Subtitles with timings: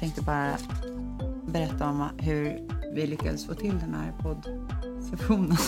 [0.00, 0.56] Tänkte bara
[1.46, 5.56] berätta om hur vi lyckades få till den här poddsessionen.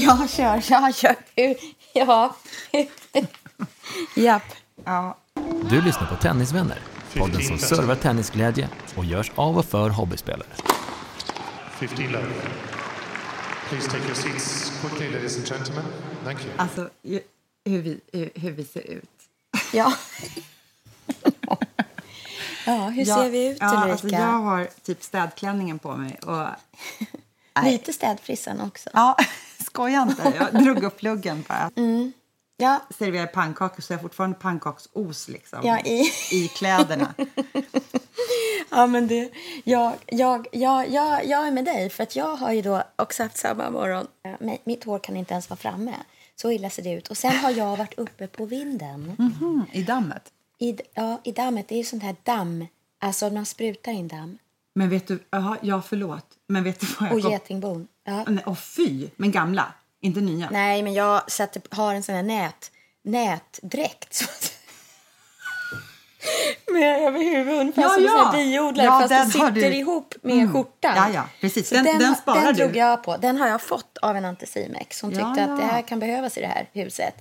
[0.00, 1.16] Ja, kör, ja, kör.
[1.94, 2.36] Ja.
[4.16, 4.42] Japp.
[4.84, 5.18] Ja,
[5.70, 6.78] Du lyssnar på Tennisvänner,
[7.16, 10.48] podden som servar tennisglädje och görs av och för hobbyspelare.
[11.70, 12.26] 15 love.
[13.68, 15.84] Please take your seats quickly, ladies and gentlemen.
[16.24, 16.52] Thank you.
[16.56, 16.90] alltså
[17.64, 19.10] hur vi, hur, hur vi ser ut.
[19.72, 19.92] Ja.
[22.68, 23.92] ja, hur ser vi ut, ja, Ulrika?
[23.92, 26.18] alltså, Jag har typ städklänningen på mig.
[26.26, 26.46] Och.
[27.64, 28.90] Lite städfrissan också.
[28.92, 29.16] Ja,
[29.66, 30.32] skoja inte.
[30.52, 31.70] Jag drog upp luggen bara.
[32.60, 37.14] Ja, Serverar pannkakor så jag har fortfarande pannkaksos liksom, Ja, i- i kläderna.
[38.70, 39.30] ja men det,
[39.64, 43.22] jag, jag, jag, jag, jag är med dig, för att jag har ju då också
[43.22, 44.06] haft samma morgon.
[44.64, 45.94] Mitt hår kan inte ens vara framme.
[46.36, 47.08] Så illa ser det ut.
[47.08, 49.16] Och sen har jag varit uppe på vinden.
[49.18, 50.22] Mm, I dammet.
[50.58, 51.68] I, ja, I dammet.
[51.68, 52.66] Det är sånt här damm.
[53.00, 54.38] Alltså man sprutar in damm.
[54.74, 57.88] Men vet du, aha, ja förlåt, men vet du vad jag Och kom- getingbon.
[58.04, 58.24] Ja.
[58.28, 60.50] Nej, Åh fy, men gamla, inte nya.
[60.50, 62.70] Nej, men jag sätter, har en sån här nät,
[63.02, 64.24] nätdräkt.
[66.72, 68.24] Med över huvudet, ungefär Ja, som en ja.
[68.24, 69.76] här biodlare, Ja, fast den det sitter du.
[69.76, 70.52] ihop med Mm.
[70.52, 70.92] skjortan.
[70.96, 71.70] Ja, ja, precis.
[71.70, 73.16] Den- den, den sparar den drog jag på.
[73.16, 75.02] Den har jag fått av en Anticimex.
[75.02, 75.24] Hon tyckte.
[75.26, 75.50] Mm.
[75.54, 77.14] att det här kan behövas i det här huset.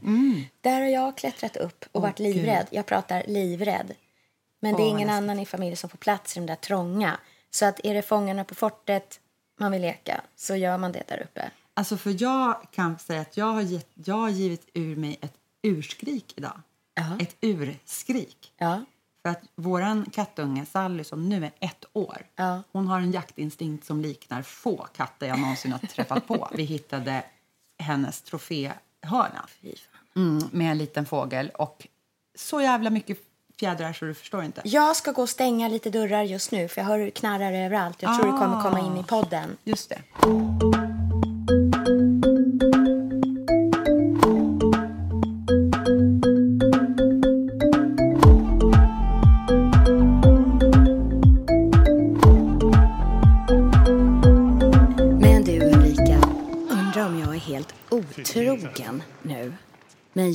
[0.61, 2.67] Där har jag klättrat upp och varit livrädd.
[2.69, 3.93] Jag pratar livrädd.
[4.61, 5.17] Men det är ingen läskigt.
[5.23, 7.17] annan i familjen som får plats i de där trånga.
[7.49, 9.19] Så att är det Fångarna på fortet
[9.59, 11.51] man vill leka så gör man det där uppe.
[11.73, 15.33] Alltså för jag kan säga att jag har, gett, jag har givit ur mig ett
[15.63, 16.61] urskrik idag.
[16.97, 17.17] Ja.
[17.19, 18.53] Ett urskrik.
[18.57, 18.81] Ja.
[19.21, 22.63] För att våran kattunge Sally som nu är ett år, Ja.
[22.71, 26.49] hon har en jaktinstinkt som liknar få katter jag någonsin har träffat på.
[26.53, 27.23] Vi hittade
[27.79, 29.47] hennes troféhörna
[30.15, 31.87] mm, med en liten fågel och
[32.35, 33.17] så jävla mycket
[33.59, 34.61] fjädrar så du förstår inte.
[34.65, 38.01] Jag ska gå och stänga lite dörrar just nu för jag hör knarrar överallt.
[38.01, 39.57] Jag tror det kommer komma in i podden.
[39.63, 40.86] Just det.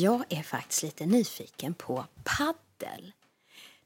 [0.02, 3.12] Jag är faktiskt lite nyfiken på paddel.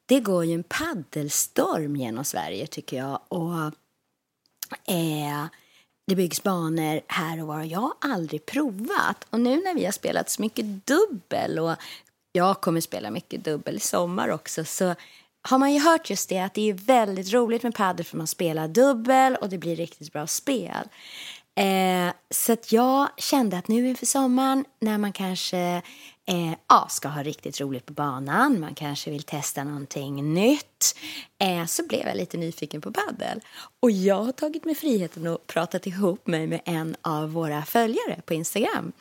[0.07, 3.21] Det går ju en paddelstorm genom Sverige tycker jag.
[3.29, 3.65] Och
[4.95, 5.47] eh,
[6.07, 7.63] det byggs banor här och var.
[7.63, 9.27] Jag har aldrig provat.
[9.31, 11.77] Och nu när vi har spelat så mycket dubbel och
[12.33, 14.95] jag kommer spela mycket dubbel i sommar också så
[15.43, 18.27] har man ju hört just det att det är väldigt roligt med padel för man
[18.27, 20.89] spelar dubbel och det blir riktigt bra spel.
[21.57, 25.83] Eh, så att jag kände att nu inför sommaren när man kanske
[26.27, 30.97] eh, ja, ska ha riktigt roligt på banan, man kanske vill testa någonting nytt,
[31.39, 33.41] eh, så blev jag lite nyfiken på padel.
[33.81, 38.21] Och jag har tagit mig friheten och pratat ihop mig med en av våra följare
[38.27, 38.93] på Instagram.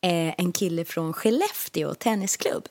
[0.00, 2.68] Eh, en kille från Skellefteå tennisklubb.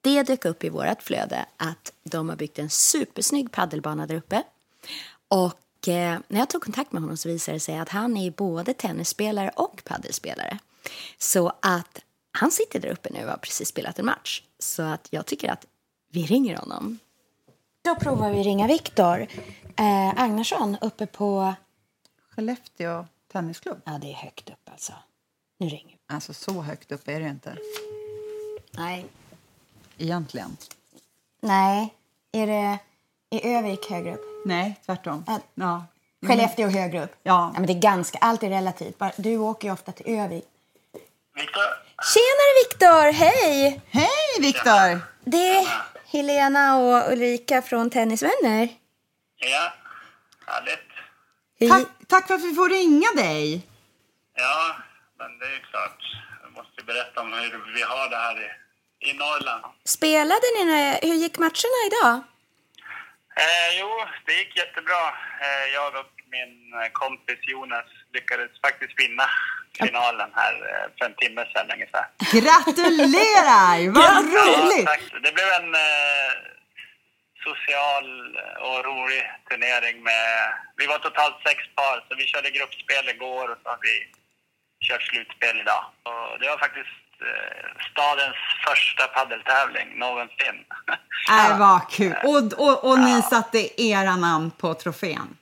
[0.00, 4.42] Det dök upp i vårt flöde att de har byggt en supersnygg paddelbana där uppe.
[5.28, 5.58] Och
[5.88, 8.74] eh, när jag tog kontakt med honom så visade det sig att han är både
[8.74, 10.58] tennisspelare och paddelspelare.
[11.18, 14.42] Så att han sitter där uppe nu och har precis spelat en match.
[14.58, 15.66] Så att jag tycker att
[16.10, 16.98] vi ringer honom.
[17.82, 19.26] Då provar vi ringa Viktor
[19.76, 21.54] eh, Agnarsson uppe på...
[22.30, 23.80] Skellefteå tennisklubb.
[23.84, 24.92] Ja, det är högt upp alltså.
[25.58, 26.14] Nu ringer vi.
[26.14, 27.56] Alltså så högt upp är det inte
[28.70, 29.06] Nej.
[29.98, 30.56] egentligen.
[31.40, 31.94] Nej.
[32.32, 32.78] Är det
[33.34, 34.42] i Övik högre upp?
[34.44, 35.24] Nej, tvärtom.
[35.26, 35.40] Ja.
[35.54, 35.84] Ja.
[36.26, 37.16] Skellefteå högre upp?
[37.22, 37.52] Ja.
[37.52, 39.02] men det är ganska, allt är relativt.
[39.16, 40.44] Du åker ju ofta till Övik.
[41.34, 41.62] Viktor?
[42.14, 43.80] Tjenare Viktor, hej!
[43.90, 45.00] Hej Viktor!
[45.24, 45.66] Det är
[46.06, 48.68] Helena och Ulrika från Tennisvänner.
[49.36, 49.72] Ja,
[50.46, 50.88] härligt.
[51.60, 51.68] Hej.
[51.68, 53.66] Tack, tack för att vi får ringa dig.
[54.34, 54.76] Ja,
[55.18, 56.00] men det är ju klart.
[56.42, 59.64] Jag måste berätta om hur vi har det här i, i Norrland.
[59.84, 62.20] Spelade ni, hur gick matcherna idag?
[63.36, 63.90] Eh, jo,
[64.26, 65.02] det gick jättebra.
[65.44, 66.54] Eh, jag och min
[66.92, 69.26] kompis Jonas lyckades faktiskt vinna
[69.78, 72.06] finalen här eh, för en timme sedan ungefär.
[72.32, 73.76] Gratulerar!
[73.90, 74.86] Vad Ja, roligt!
[74.86, 75.02] tack.
[75.22, 76.30] Det blev en eh,
[77.48, 78.08] social
[78.68, 80.24] och rolig turnering med...
[80.76, 83.94] Vi var totalt sex par, så vi körde gruppspel igår och så har vi
[84.86, 85.84] kört slutspel idag.
[86.02, 86.94] Och det var faktiskt
[87.90, 90.64] stadens första paddeltävling någonsin.
[91.30, 92.14] Äh, vad kul!
[92.24, 95.36] Och, och, och ni satte era namn på trofén.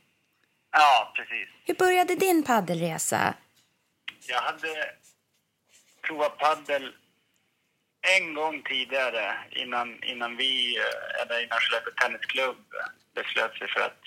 [0.72, 1.48] ja, precis.
[1.66, 3.34] Hur började din paddelresa?
[4.28, 4.90] Jag hade
[6.02, 6.92] provat paddel
[8.16, 12.64] en gång tidigare innan, innan vi, eh, eller innan Skellefteå Tennisklubb
[13.14, 14.02] beslöt sig för att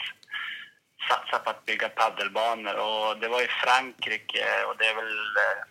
[1.09, 2.75] satsa på att bygga paddelbanor.
[2.75, 5.63] Och det var i Frankrike och det är väl, eh,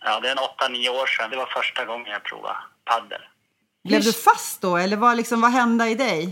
[0.00, 1.30] ja det är en åtta, nio år sedan.
[1.30, 3.22] Det var första gången jag provade paddel.
[3.88, 6.22] Blev du fast då, eller vad, liksom, vad hände i dig?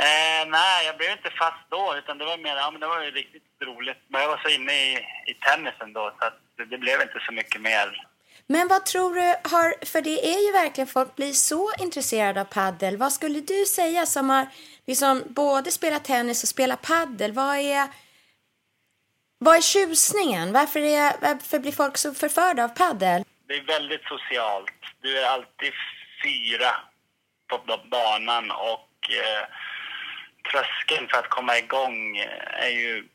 [0.00, 3.02] Eh, nej, jag blev inte fast då, utan det var mer, ja men det var
[3.02, 3.98] ju riktigt roligt.
[4.08, 4.92] Men jag var så inne i,
[5.26, 8.06] i tennisen då, så att det, det blev inte så mycket mer
[8.46, 12.44] Men vad tror du har, för det är ju verkligen folk blir så intresserade av
[12.44, 12.96] paddel.
[12.96, 14.46] Vad skulle du säga som har
[14.86, 17.32] liksom både spelat tennis och spelat paddel?
[17.32, 17.88] Vad är,
[19.38, 20.52] vad är tjusningen?
[20.52, 23.24] Varför, är, varför blir folk så förförda av paddel?
[23.48, 24.72] det är väldigt socialt.
[25.02, 25.72] Du är alltid
[26.24, 26.70] fyra
[27.48, 27.58] på
[27.90, 29.44] banan och eh,
[30.50, 33.08] tröskeln för att komma igång eh, är ju,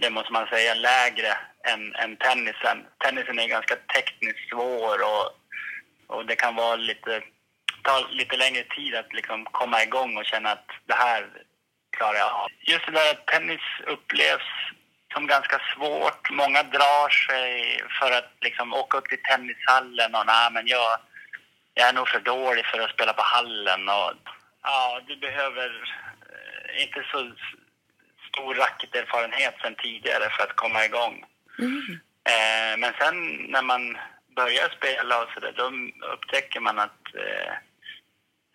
[0.00, 1.32] det måste man säga, lägre
[1.64, 2.86] än, än tennisen.
[2.98, 5.26] Tennisen är ganska tekniskt svår och,
[6.16, 7.22] och det kan vara lite,
[7.82, 11.30] ta lite längre tid att liksom komma igång och känna att det här
[11.96, 12.48] klarar jag av.
[12.60, 14.50] Just det där att tennis upplevs
[15.12, 16.30] som ganska svårt.
[16.30, 20.98] Många drar sig för att liksom åka upp till tennishallen och nej men jag,
[21.74, 24.12] jag är nog för dålig för att spela på hallen och
[24.62, 25.68] ja, du behöver
[26.30, 27.32] eh, inte så
[28.28, 31.24] stor racketerfarenhet sen tidigare för att komma igång.
[32.24, 33.98] Eh, men sen när man
[34.36, 35.72] börjar spela och så där, då
[36.12, 37.52] upptäcker man att eh,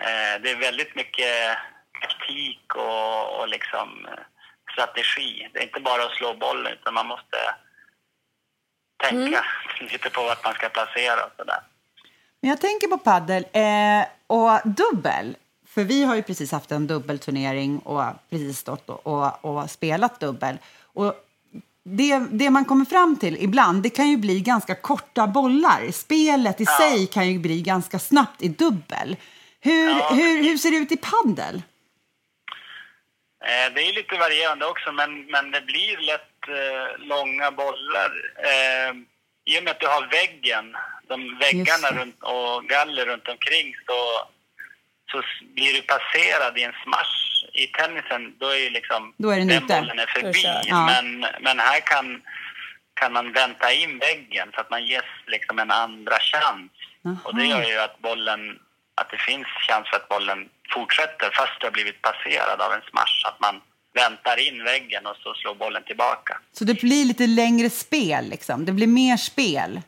[0.05, 1.57] eh, det är väldigt mycket
[2.01, 4.23] taktik och, och liksom eh,
[4.75, 5.49] strategi.
[5.51, 7.37] Det är inte bara att slå bollen utan man måste
[9.03, 9.41] tänka
[9.91, 11.61] lite på vart man ska placera och sådär.
[12.41, 15.35] Men jag tänker på paddel eh, och dubbel.
[15.67, 20.19] För vi har ju precis haft en dubbelturnering och precis stått och, och, och spelat
[20.19, 20.57] dubbel.
[20.81, 21.13] Och
[21.83, 25.91] det, det man kommer fram till ibland, det kan ju bli ganska korta bollar.
[25.91, 29.17] Spelet i sig kan ju bli ganska snabbt i dubbel.
[29.59, 31.61] Hur, hur, hur ser det ut i paddel?
[33.47, 38.11] Eh, det är lite varierande också, men, men det blir lätt eh, långa bollar.
[38.51, 38.91] Eh,
[39.45, 40.75] I och med att du har väggen,
[41.07, 44.27] de väggarna runt, och galler runt omkring så,
[45.11, 45.23] så
[45.55, 47.15] blir du passerad i en smash.
[47.53, 49.79] I tennisen, då är ju liksom Då är den den ute.
[49.79, 50.43] bollen är förbi.
[50.63, 50.85] Ja.
[50.85, 52.21] Men, men här kan,
[52.93, 56.71] kan man vänta in väggen så att man ges liksom en andra chans.
[57.23, 58.59] Och det gör ju att bollen,
[58.95, 62.81] att det finns chans för att bollen fortsätter fast du har blivit passerad av en
[62.89, 63.17] smash.
[63.27, 63.61] Att man
[63.93, 66.39] väntar in väggen och så slår bollen tillbaka.
[66.51, 68.65] Så det blir lite längre spel, liksom.
[68.65, 69.81] Det blir mer spel.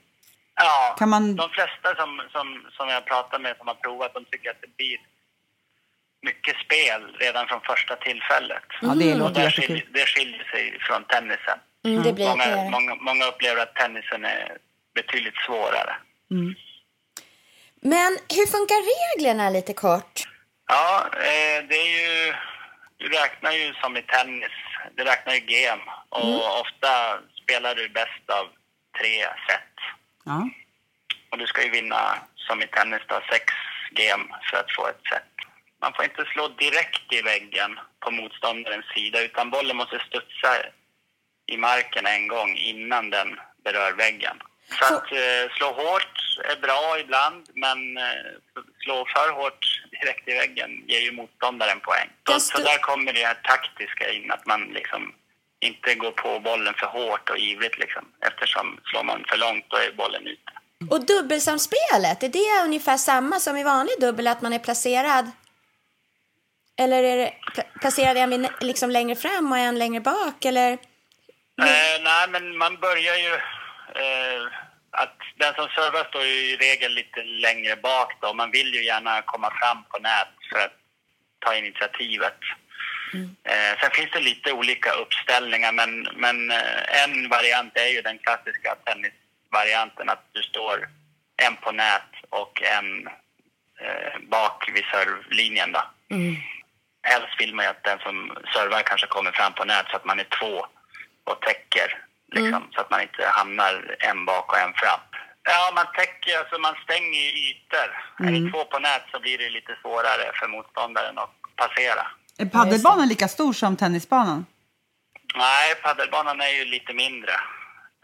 [0.55, 4.25] Ja, Kan man- de flesta som, som, som jag pratar med som har provat, de
[4.25, 4.97] tycker att det blir
[6.21, 8.63] mycket spel redan från första tillfället.
[8.81, 9.67] Ja, det Och låter jättekul.
[9.67, 11.59] skiljer, det skiljer sig från tennisen.
[11.85, 12.69] Mm, det blir Många, det.
[12.71, 14.57] många, många upplever att tennisen är
[14.95, 15.95] betydligt svårare.
[17.81, 20.21] Men hur funkar reglerna lite kort?
[20.67, 22.33] Ja, eh, det är ju...
[22.97, 24.51] Du räknar ju som i tennis.
[24.95, 25.83] Du räknar ju game.
[26.09, 28.45] Och ofta spelar du bäst av
[28.99, 29.73] tre set.
[30.25, 30.49] Ja.
[31.31, 33.53] Och du ska ju vinna, som i tennis, då, sex
[33.91, 35.23] game för att få ett set.
[35.81, 40.51] Man får inte slå direkt i väggen på motståndarens sida utan bollen måste studsa
[41.47, 44.37] i marken en gång innan den berör väggen.
[44.79, 46.17] Så att eh, slå hårt
[46.51, 48.31] är bra ibland, men eh,
[48.83, 52.09] slå för hårt direkt i väggen ger ju motståndaren poäng.
[52.27, 55.13] Så, så där kommer det här taktiska in, att man liksom
[55.59, 58.05] inte går på bollen för hårt och ivrigt liksom.
[58.21, 60.51] Eftersom slår man för långt då är bollen ute.
[60.91, 65.31] Och dubbelsamspelet, är det ungefär samma som i vanlig dubbel, att man är placerad?
[66.79, 70.45] Eller är det pla- placerad en liksom längre fram och en längre bak?
[70.45, 70.71] Eller?
[70.71, 73.39] Eh, nej, men man börjar ju...
[73.95, 74.51] Eh,
[74.91, 78.33] att den som servar står ju i regel lite längre bak då.
[78.33, 80.77] Man vill ju gärna komma fram på nät för att
[81.39, 82.39] ta initiativet.
[83.43, 88.17] Eh, sen finns det lite olika uppställningar, men, men eh, en variant är ju den
[88.17, 90.89] klassiska tennisvarianten att du står
[91.37, 93.07] en på nät och en
[93.79, 95.71] eh, bak vid servlinjen.
[95.71, 95.81] Då.
[97.01, 100.05] Helst vill man ju att den som servar kanske kommer fram på nät så att
[100.05, 100.65] man är två
[101.23, 104.99] och täcker Liksom, Så att man inte hamnar en bak och en fram.
[105.43, 107.89] Ja, man täcker, alltså man stänger ju ytor.
[108.19, 112.07] Är det två på nät så blir det lite svårare för motståndaren att passera.
[112.37, 114.45] Är padelbanan lika stor som tennisbanan?
[115.35, 117.31] Nej, paddelbanan är ju lite mindre.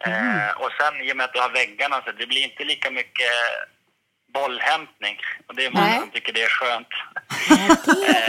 [0.05, 2.91] Eh, och sen i och med att du har väggarna så det blir inte lika
[2.91, 3.31] mycket
[4.33, 5.17] bollhämtning.
[5.47, 5.99] Och det är många Nej.
[5.99, 6.93] som tycker det är skönt.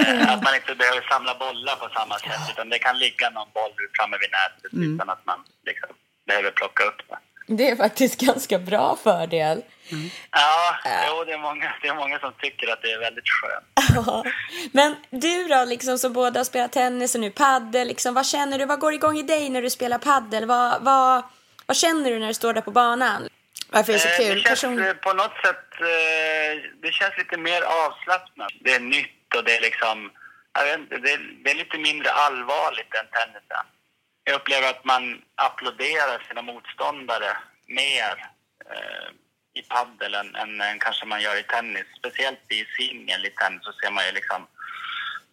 [0.01, 3.49] eh, att man inte behöver samla bollar på samma sätt utan det kan ligga någon
[3.55, 5.91] boll framme vid nätet utan att man liksom
[6.27, 7.19] behöver plocka upp det.
[7.47, 9.63] Det är faktiskt ganska bra fördel.
[10.31, 10.77] Ja,
[11.09, 13.67] jo, det, är många, det är många som tycker att det är väldigt skönt.
[14.07, 14.25] Ja.
[14.73, 18.59] Men du då, liksom som båda har spelat tennis och nu paddel, liksom, vad känner
[18.59, 18.65] du?
[18.65, 20.47] Vad går igång i dig när du spelar paddel?
[20.47, 21.23] Vad, vad,
[21.67, 23.29] vad känner du när du står där på banan?
[23.75, 24.35] Varför är det så Eh, kul?
[24.35, 24.85] Det känns Person...
[24.85, 26.53] eh, på något sätt eh,
[26.83, 28.53] det känns lite mer avslappnat.
[28.61, 30.11] Det är nytt och det är liksom...
[30.79, 33.67] Inte, det, är, det är lite mindre allvarligt än tennisen.
[34.25, 38.15] Jag upplever att man applåderar sina motståndare mer
[38.71, 39.09] eh,
[39.55, 41.87] i padel än, än, än kanske man gör i tennis.
[41.99, 44.47] Speciellt i singel i tennis så ser man ju liksom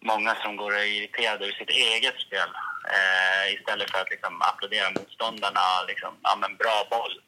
[0.00, 2.50] många som går och är irriterade över sitt eget spel
[2.96, 5.60] eh, istället för att liksom applådera motståndarna.
[5.88, 7.20] Liksom, ja, men bra boll.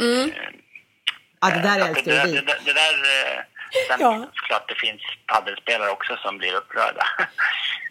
[0.00, 0.26] Eh,
[1.40, 2.32] Ja, det där att älskar det, ju vi.
[2.32, 2.92] det, där- det där...
[3.36, 3.42] eh,
[3.88, 4.28] Sen Ja.
[4.34, 7.06] såklart det finns paddelspelare också som blir upprörda.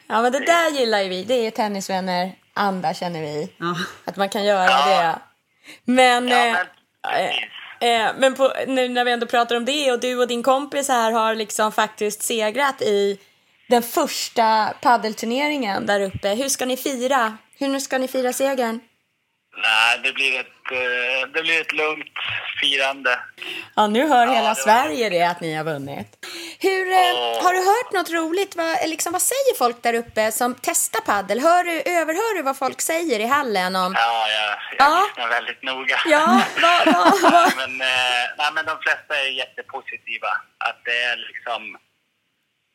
[0.07, 1.23] Ja, men det där gillar ju vi.
[1.23, 3.53] Det är tennisvänner anda känner vi.
[3.57, 3.75] Ja.
[4.05, 4.87] Att man kan göra Ja.
[4.87, 5.19] det.
[5.91, 6.65] Men, Ja, eh, men
[7.13, 7.43] precis.
[7.79, 10.87] eh, men på, nu när vi ändå pratar om det och du och din kompis
[10.89, 13.19] här har liksom faktiskt segrat i
[13.69, 16.29] den första paddelturneringen där uppe.
[16.29, 17.37] Hur ska ni fira?
[17.59, 18.79] Hur ska ni fira segern?
[19.61, 22.13] Nej, det blir ett, eh, det blir ett lugnt
[22.61, 23.19] firande.
[23.75, 26.07] Ja, nu hör hela det var- Sverige det att ni har vunnit.
[26.59, 28.55] Hur, eh, har du hört något roligt?
[28.55, 31.39] Vad, liksom, vad säger folk där uppe som testar paddel?
[31.39, 33.93] Hör du, överhör du vad folk säger i hallen om...
[33.97, 35.05] Ja, jag, jag Ja.
[35.07, 35.97] lyssnar väldigt noga.
[36.05, 37.55] Ja, vad, nej, vad?
[37.57, 40.27] men, eh, nej, men de flesta är jättepositiva.
[40.57, 41.77] Att det är liksom...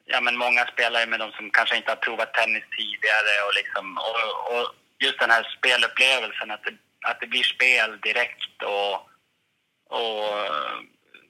[0.05, 3.99] Ja, men många spelar med de som kanske inte har provat tennis tidigare och liksom...
[3.99, 4.67] Och, och
[5.03, 6.75] just den här spelupplevelsen, att det,
[7.11, 8.95] att det blir spel direkt och...
[10.01, 10.25] Och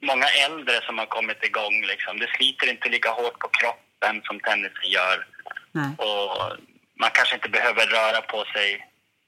[0.01, 2.19] många äldre som har kommit igång liksom.
[2.19, 5.27] Det sliter inte lika hårt på kroppen som tennisen gör.
[5.71, 5.91] Nej.
[5.97, 6.57] Och
[6.99, 8.87] man kanske inte behöver röra på sig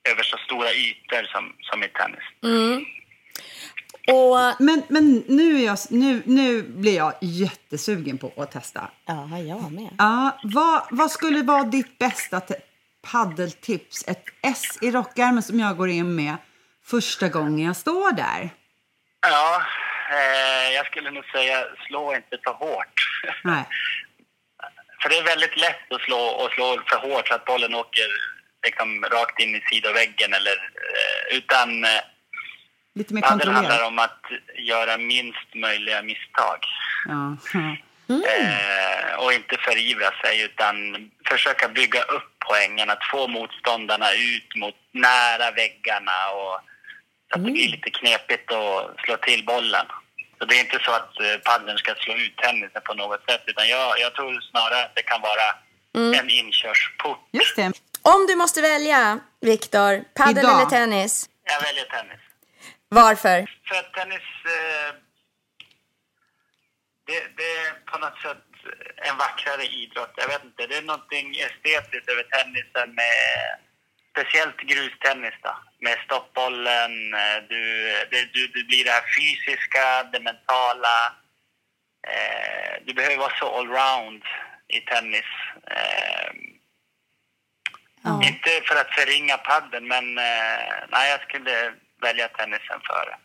[0.09, 2.23] över så stora ytor som, som i tennis.
[4.07, 8.89] Och, Men, men nu, är jag, nu, nu blir jag jättesugen på att testa.
[9.05, 9.89] ja, jag med.
[9.97, 12.59] Ja, vad, vad skulle vara ditt bästa te-
[13.11, 14.07] paddeltips?
[14.07, 16.35] Ett S i rockärmen som jag går in med
[16.85, 18.49] första gången jag står där.
[19.21, 19.61] Ja,
[20.11, 22.93] eh, jag skulle nog säga slå inte för hårt.
[23.43, 23.63] Nej.
[25.01, 28.07] för det är väldigt lätt att slå, och slå för hårt så att bollen åker
[28.65, 30.33] liksom, rakt in i sidoväggen.
[30.33, 30.51] Eller,
[30.85, 31.89] eh, utan eh,
[32.95, 33.87] Lite mer padel handlar kontrollerat.
[33.87, 34.21] om att
[34.57, 36.59] göra minst möjliga misstag.
[37.07, 37.37] Ja.
[37.53, 37.75] ja.
[38.07, 40.75] Eh, inte förivra sig utan
[41.29, 46.59] försöka bygga upp poängen, att få motståndarna ut mot nära väggarna och
[47.29, 49.85] så att det blir lite knepigt att slå till bollen.
[50.37, 53.43] Så det är inte så att eh, paddeln ska slå ut tennisen på något sätt
[53.47, 55.47] utan jag, jag tror snarare att det kan vara
[56.19, 57.19] en inkörsport.
[57.31, 57.71] Just det.
[58.01, 60.61] Om du måste välja, Viktor, paddel Idag.
[60.61, 61.29] eller tennis?
[61.43, 62.21] Jag väljer tennis.
[62.89, 63.45] Varför?
[63.67, 64.95] För att tennis, eh,
[67.07, 68.54] det, det är på något sätt
[68.95, 70.13] en vackrare idrott.
[70.17, 73.15] Jag vet inte, det är någonting estetiskt över tennisen med
[74.11, 75.57] speciellt grustennis då.
[75.79, 77.61] Med stoppbollen, eh, du,
[78.11, 80.97] det, du, det blir det här fysiska, det mentala.
[82.07, 84.23] Eh, du behöver vara så allround
[84.67, 85.25] i tennis.
[85.71, 86.31] Eh,
[88.27, 93.17] Inte för att förringa padden, men eh, nej, jag skulle välja tennisen före.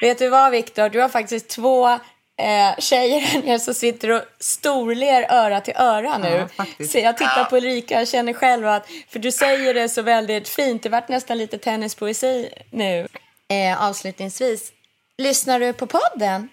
[0.00, 0.88] Vet du vad, Viktor?
[0.88, 1.98] Du har faktiskt två
[2.40, 6.48] eh, tjejer här nere som sitter och storler öra till öra nu.
[6.56, 6.64] Ja.
[6.86, 10.48] Så jag tittar på Ulrika och känner själv att, för du säger det så väldigt
[10.48, 13.08] fint, det vart nästan lite tennispoesi nu.
[13.48, 14.72] Eh, avslutningsvis,
[15.18, 16.48] lyssnar du på podden?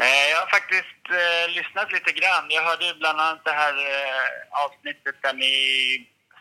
[0.00, 2.44] Eh, Jag har faktiskt eh, lyssnat lite grann.
[2.48, 5.54] Jag hörde bland annat det här eh, avsnittet där ni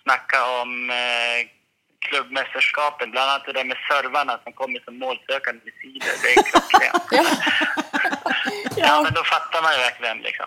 [0.03, 1.39] snackade om eh,
[2.09, 3.11] klubbmästerskapen.
[3.11, 6.13] Bland annat det där med servarna som kommer som målsökande vid sidor.
[6.23, 7.03] Det är klockrent.
[7.11, 7.80] Ja.
[8.81, 10.45] Ja, men då fattar man ju verkligen liksom.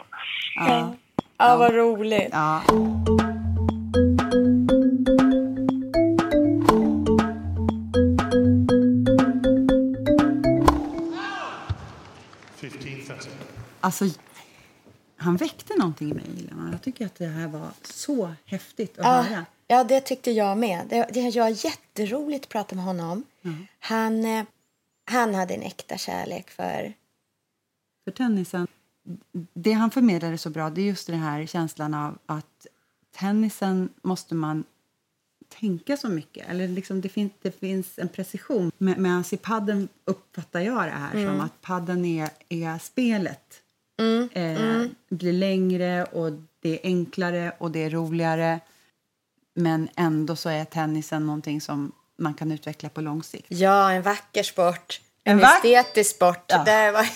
[0.56, 0.94] ja.
[1.38, 2.28] ja, vad roligt.
[2.32, 2.62] Ja.
[13.80, 14.04] Alltså,
[15.16, 16.68] han väckte någonting i mig, Lena.
[16.72, 19.46] Jag tycker att det här var så häftigt att Ja, höra.
[19.66, 20.86] Ja, det tyckte jag med.
[20.88, 23.24] Det, det var jätteroligt att prata med honom.
[23.78, 24.44] Han, eh,
[25.04, 26.92] han hade en äkta kärlek för...
[28.04, 28.66] för tennisen.
[29.52, 32.66] Det han förmedlade så bra det är just den här känslan av att
[33.16, 34.64] tennisen måste man
[35.61, 36.49] tänka så mycket.
[36.49, 38.73] Eller liksom det, finns, det finns en precision.
[38.78, 43.61] Med, medan i padden uppfattar jag det här som att padden är, är spelet.
[44.32, 48.61] Eh, blir längre och det är enklare och det är roligare.
[49.54, 53.46] Men ändå så är tennisen någonting som man kan utveckla på lång sikt.
[53.49, 55.00] Ja, en vacker sport.
[55.25, 56.45] En, estetisk sport.
[56.47, 56.59] Ja.
[56.64, 57.07] Det, var,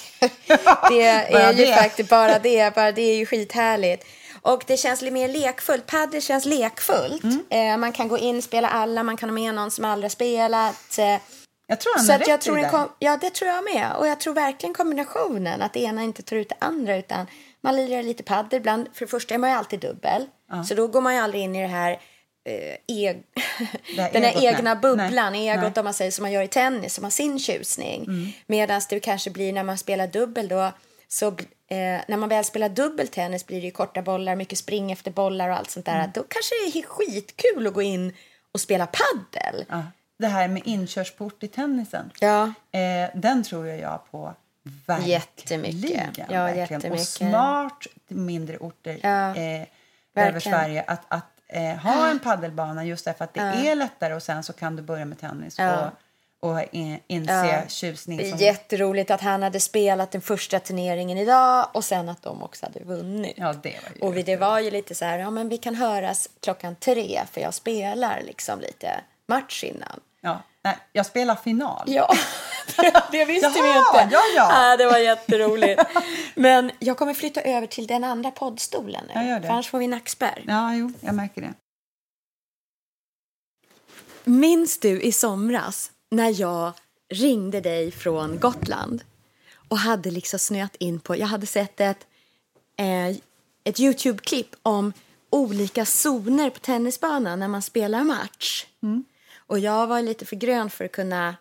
[0.91, 1.75] det är ju det.
[1.75, 2.75] faktiskt bara det.
[2.75, 4.07] Bara det är ju skithärligt.
[4.43, 5.87] Och det känns lite mer lekfullt.
[5.87, 7.23] Padel känns lekfullt.
[7.25, 7.45] Mm.
[7.51, 10.11] Eh, man kan gå in, spela alla, man kan ha med någon som aldrig har
[10.11, 10.99] spelat.
[10.99, 11.17] Eh,
[11.67, 12.79] Jag tror han så att jag tror det en där.
[12.79, 13.93] kom, Ja, det tror jag med.
[13.99, 15.63] Och jag tror verkligen kombinationen.
[15.63, 16.97] Att det ena inte tar ut det andra.
[16.97, 17.27] Utan
[17.61, 18.57] man lirar lite padel.
[18.61, 20.27] Ibland, för det första är man ju alltid dubbel.
[20.69, 22.01] Så då går man ju aldrig in i det här
[22.49, 24.83] här den här egna nej.
[24.83, 25.73] bubblan, Nej, egot nej.
[25.77, 28.05] om man säger som man gör i tennis, som har sin tjusning.
[28.05, 28.29] Mm.
[28.47, 30.73] Medan det kanske blir när man spelar dubbel då,
[31.09, 35.11] så eh, när man väl spelar dubbeltennis blir det ju korta bollar, mycket spring efter
[35.11, 35.99] bollar och allt sånt där.
[35.99, 36.11] Mm.
[36.15, 38.13] Då kanske det är skitkul att gå in
[38.53, 39.65] och spela paddel.
[39.69, 39.83] Ja.
[40.19, 42.11] Det här med inkörsport i tennisen.
[42.21, 42.43] Ja.
[42.73, 44.35] Eh, den tror jag på
[44.87, 45.11] verkligen.
[45.11, 46.11] Jättemycket.
[46.17, 46.59] Ja, verkligen.
[46.59, 46.93] jättemycket.
[46.93, 49.67] Och smart mindre orter Ja, eh,
[50.15, 50.41] över.
[50.41, 50.85] Sverige.
[50.87, 54.53] Att, att eh, ha en paddelbana just därför att det är lättare och sen så
[54.53, 55.91] kan du börja med tennis Ja.
[56.41, 58.19] och, och in, inse tjusning.
[58.19, 62.23] Det är som- jätteroligt att han hade spelat den första turneringen idag och sen att
[62.23, 63.35] de också hade vunnit.
[63.37, 65.59] Ja, det var ju Och vi, det var ju lite så här, ja men vi
[65.59, 70.01] kan höras klockan tre för jag spelar liksom lite match innan.
[70.21, 70.43] Ja.
[70.65, 71.85] Nej, jag spelar final.
[71.87, 72.15] Ja,
[73.13, 74.15] det, visste vi Jaha, inte.
[74.15, 74.77] ja, ja.
[74.77, 75.83] det var jätteroligt.
[76.35, 79.13] Men jag kommer flytta över till den andra poddstolen nu.
[79.15, 79.49] Ja, gör det.
[79.51, 80.45] Annars får vi nackspärr.
[80.47, 81.55] Ja, jo, jag märker det.
[84.25, 86.73] Minns du i somras när jag
[87.09, 89.05] ringde dig från Gotland
[89.69, 92.07] och hade liksom snöat in på, jag hade sett ett,
[92.79, 93.09] eh,
[93.65, 94.93] ett Youtube-klipp om
[95.31, 98.67] olika zoner på tennisbanan när man spelar match.
[99.49, 101.37] Och jag var lite för grön för att kunna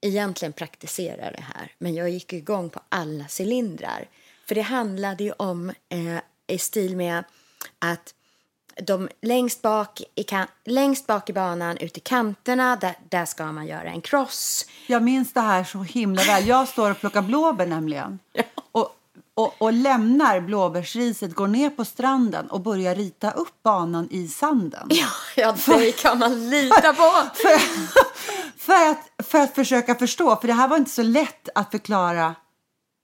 [0.00, 1.72] egentligen praktisera det här.
[1.78, 4.08] Men jag gick igång på alla cylindrar.
[4.46, 7.24] För det handlade ju om, eh, i stil med
[7.78, 8.14] att
[8.82, 10.24] de längst bak i,
[10.64, 14.66] längst bak i banan, ut i kanterna, där, där ska man göra en cross.
[14.86, 16.46] Jag minns det här så himla väl.
[16.46, 18.18] Jag står och plockar blåbär nämligen.
[18.32, 18.49] Och,
[19.40, 24.88] och, och lämnar blåbärsriset, går ner på stranden och börjar rita upp banan i sanden.
[24.90, 27.12] Ja, ja det kan man lita på.
[27.34, 27.58] För,
[28.58, 32.34] för, att, för att försöka förstå, för det här var inte så lätt att förklara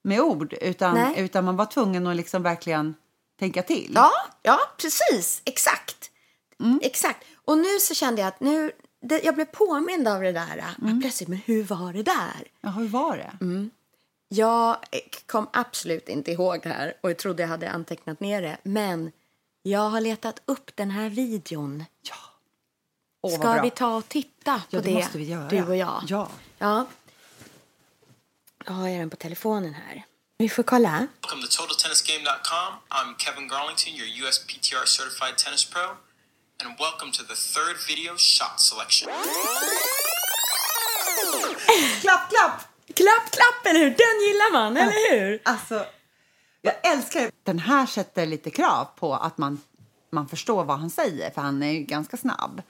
[0.05, 0.53] med ord.
[0.53, 1.15] Utan, Nej.
[1.17, 2.95] utan man var tvungen att liksom verkligen
[3.39, 3.93] tänka till.
[3.95, 4.11] Ja,
[4.43, 5.43] ja precis.
[5.45, 6.11] Exakt.
[6.83, 7.25] Exakt.
[7.45, 8.73] Och nu så kände jag att nu,
[9.03, 10.65] det, jag blev påmind av det där.
[10.83, 11.01] Mm.
[11.01, 12.49] Plötsligt, men hur var det där?
[12.61, 13.45] Ja, hur var det?
[13.45, 13.71] Mm.
[14.37, 14.77] Jag
[15.27, 18.57] kom absolut inte ihåg det här och jag trodde jag hade antecknat ner det.
[18.63, 19.13] Men
[19.63, 21.85] jag har letat upp den här videon.
[22.03, 22.15] Ja.
[23.23, 23.63] Åh, Ska bra.
[23.63, 24.95] vi ta och titta på Ja, det det?
[24.95, 25.49] måste vi göra.
[25.49, 26.03] Du och jag.
[26.09, 26.29] Ja.
[26.59, 26.87] ja.
[28.67, 30.05] Jag har den på telefonen här.
[30.39, 30.91] Vi får kolla.
[31.23, 32.73] Welcome to TotalTennisGame.com.
[32.89, 35.83] I'm Kevin Garlington, your USPTR certified tennis pro,
[36.63, 39.09] and welcome to the third video shot selection.
[42.01, 42.76] Klapp, klapp!
[42.95, 43.91] Klapp, klapp, eller hur?
[43.91, 45.41] Den gillar man, eller hur?
[45.45, 45.87] Alltså,
[46.63, 47.31] jag älskar det.
[47.43, 49.61] Den här sätter lite krav på att man,
[50.13, 52.63] man förstår vad han säger, för han är ju ganska snabb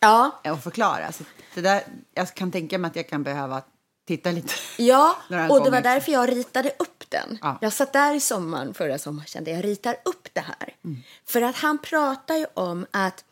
[0.00, 1.12] Ja, att förklara.
[1.12, 1.82] Så det där,
[2.14, 3.62] jag kan tänka mig att jag kan behöva
[4.06, 4.54] titta lite.
[4.82, 5.16] ja.
[5.50, 7.38] Och det var därför jag ritade upp den.
[7.42, 7.58] Ja.
[7.60, 10.74] Jag satt där i sommaren förra sommaren kände jag ritar upp det här.
[10.84, 11.02] Mm.
[11.26, 13.24] För att han pratar ju om att,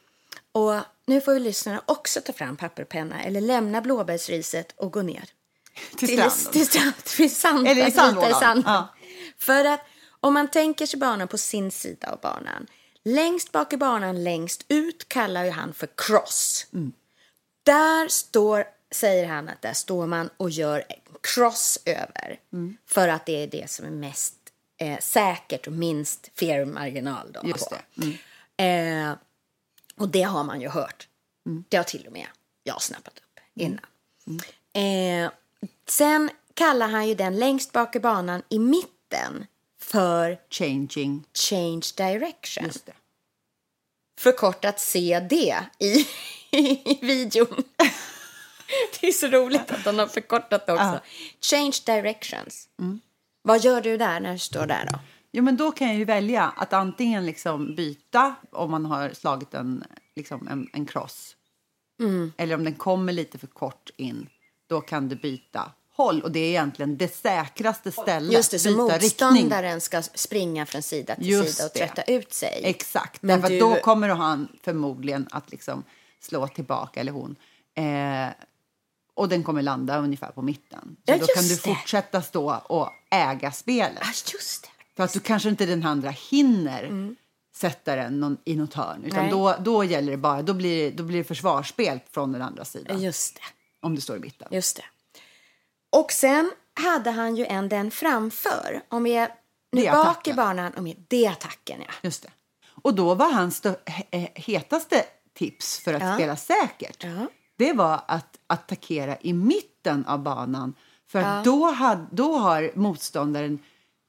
[0.52, 0.74] och
[1.06, 5.02] nu får ju lyssnarna också ta fram papper och penna eller lämna blåbärsriset och gå
[5.02, 5.24] ner.
[5.96, 6.52] Till till, stranden.
[6.52, 8.30] till, strand, till sand, Eller i sandlådan.
[8.30, 8.64] i sanden.
[8.66, 8.88] Ja.
[9.38, 9.80] För att
[10.20, 12.66] om man tänker sig banan på sin sida av banan.
[13.04, 16.66] Längst bak i banan, längst ut kallar ju han för cross.
[16.72, 16.92] Mm.
[17.62, 22.40] Där står, säger han att där står man och gör en cross över.
[22.52, 22.76] Mm.
[22.86, 24.34] För att det är det som är mest
[24.76, 28.64] eh, säkert och minst felmarginal då Just det.
[28.64, 29.12] Eh,
[29.96, 31.08] och det har man ju hört.
[31.46, 31.64] Mm.
[31.68, 32.26] Det har till och med
[32.62, 33.84] jag snappat upp innan.
[34.72, 35.30] Eh,
[35.88, 39.46] sen kallar han ju den längst bak i banan i mitten
[39.80, 41.24] för Changing.
[41.34, 42.64] change direction.
[42.64, 42.92] Just det.
[44.18, 46.06] Förkortat CD i,
[46.58, 47.46] i videon.
[49.00, 51.00] det är så roligt att han har förkortat det också.
[51.40, 52.68] Change directions.
[53.42, 54.98] Vad gör du där när du står där då?
[55.32, 59.54] Jo, men då kan jag ju välja att antingen liksom byta om man har slagit
[59.54, 59.84] en
[60.16, 61.34] liksom en, en cross
[62.00, 62.32] Mm.
[62.36, 64.28] eller om den kommer lite för kort in,
[64.68, 66.22] då kan du byta håll.
[66.22, 68.32] Och det är egentligen det säkraste stället.
[68.32, 71.78] Just det, så motståndaren ska springa från sida till Just sida och det.
[71.86, 72.60] trötta ut sig.
[72.64, 75.84] Exakt, Men därför du- då kommer han förmodligen att liksom
[76.20, 77.36] slå tillbaka, eller hon.
[77.74, 78.28] Eh,
[79.14, 80.96] och den kommer landa ungefär på mitten.
[81.06, 81.56] Så Ja, då kan du det.
[81.60, 84.02] fortsätta stå och äga spelet.
[84.02, 84.68] Ah, just det.
[84.96, 87.14] För att du kanske inte den andra hinner
[87.56, 89.04] sätta den någon, i något hörn.
[89.04, 89.30] Utan Nej.
[89.30, 93.02] då, då gäller det bara, då blir, då blir det försvarsspel från den andra sidan.
[93.02, 93.40] Just det.
[93.80, 94.48] Om du står i mitten.
[94.50, 94.84] Just det.
[95.90, 98.82] Och sen hade han ju en den framför.
[98.88, 99.34] Om vi är
[99.72, 100.72] nu Det bak i banan.
[100.76, 101.92] Om vi, det är attacken, ja.
[102.02, 102.30] Just det.
[102.82, 103.62] Och då var hans
[104.34, 106.14] hetaste tips för att Ja.
[106.14, 107.26] spela säkert Ja.
[107.56, 110.74] det var att attackera i mitten av banan.
[111.06, 113.58] För att då, had, då har motståndaren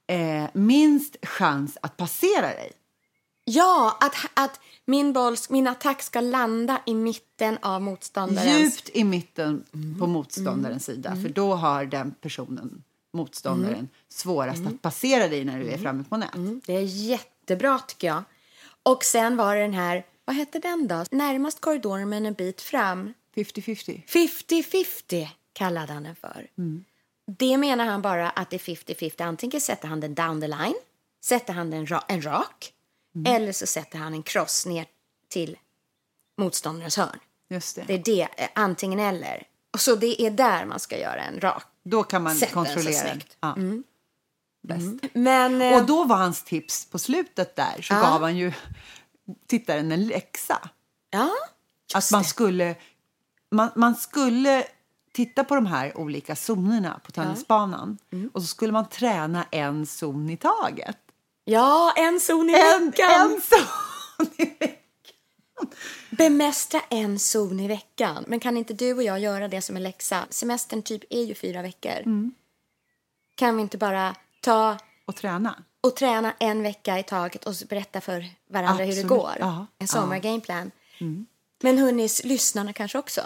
[0.07, 2.71] eh, minst chans att passera dig.
[3.51, 8.59] Ja, att, att min, boll, min attack ska landa i mitten av motståndarens...
[8.59, 9.99] Djupt i mitten Mm.
[9.99, 11.15] på motståndarens sida.
[11.15, 12.83] För då har den personen,
[13.13, 16.35] motståndaren, svårast att passera dig när du är framme på nät.
[16.35, 18.23] Mm, det är jättebra tycker jag.
[18.83, 21.05] Och sen var det den här, vad hette den då?
[21.11, 23.13] Närmast korridoren men en bit fram.
[23.35, 24.05] 50-50.
[24.07, 26.47] 50-50 kallade han den för.
[27.37, 29.23] Det menar han bara att det är 50-50.
[29.23, 30.75] Antingen sätter han den down the line,
[31.23, 32.73] sätter han den ra- en rak
[33.27, 34.85] eller så sätter han en cross ner
[35.29, 35.57] till
[36.37, 37.19] motståndarens hörn.
[37.49, 37.83] Just det.
[37.87, 39.43] Det är det, eh, antingen eller.
[39.73, 41.63] Och så det är där man ska göra en rak.
[41.83, 43.11] Då kan man Sätt så kontrollera den.
[43.11, 43.37] snyggt.
[43.39, 43.55] Ja.
[44.67, 45.13] Bäst.
[45.13, 45.61] Men...
[45.61, 48.01] eh, Och då var hans tips på slutet där, så Ja.
[48.01, 48.53] gav han ju
[49.47, 50.69] tittaren en läxa.
[51.09, 51.29] ja,
[51.95, 52.75] Att man skulle,
[53.51, 54.63] man, man skulle
[55.13, 58.29] titta på de här olika zonerna på tennisbanan Mm.
[58.33, 60.97] och så skulle man träna en zon i taget.
[61.51, 63.11] Ja, en zon i En, veckan.
[63.31, 64.75] en zon i veckan.
[66.09, 68.23] Bemästra en zon i veckan.
[68.27, 70.25] Men kan inte du och jag göra det som en läxa?
[70.29, 71.97] Semestern typ är ju fyra veckor.
[71.97, 72.33] Mm.
[73.35, 75.63] Kan vi inte bara ta Och träna.
[75.81, 79.09] och träna en vecka i taget och berätta för varandra hur det Absolut.
[79.09, 79.35] går?
[79.39, 80.71] Ja, En sommargameplan.
[80.99, 81.25] Mm.
[81.63, 83.21] Men hörni, lyssnarna kanske också.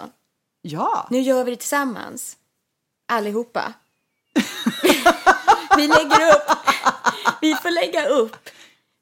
[0.62, 2.36] Ja, Nu gör vi det tillsammans.
[3.08, 3.72] Allihopa.
[5.76, 6.58] vi lägger upp.
[7.44, 8.48] Vi får lägga upp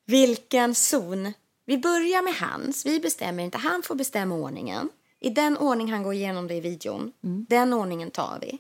[0.07, 1.33] vilken zon.
[1.67, 2.87] Vi börjar med hans.
[2.87, 3.59] Vi bestämmer inte.
[3.59, 4.89] Han får bestämma ordningen.
[5.21, 7.13] I den ordning han går igenom det i videon.
[7.49, 8.59] Den ordningen tar vi.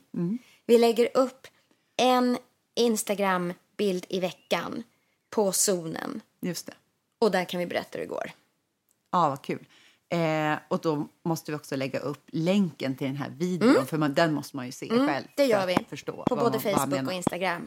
[0.66, 1.46] Vi lägger upp
[1.96, 2.38] en
[2.74, 4.82] Instagram-bild i veckan
[5.30, 6.20] på zonen.
[6.40, 6.74] just det.
[7.20, 8.30] Och där kan vi berätta hur det går.
[9.12, 9.66] Ja, vad kul.
[10.08, 14.14] Eh, och då måste vi också lägga upp länken till den här videon, för man,
[14.14, 15.00] den måste man ju se själv.
[15.08, 15.22] Mm.
[15.36, 15.76] Det gör vi.
[15.90, 17.66] Förstå På både man- Facebook och Instagram.